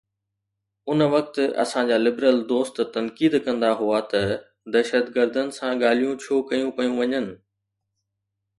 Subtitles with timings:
[0.93, 4.19] ان وقت اسان جا لبرل دوست تنقيد ڪندا هئا ته
[4.73, 7.25] دهشتگردن سان ڳالهيون ڇو ڪيون پيون وڃن؟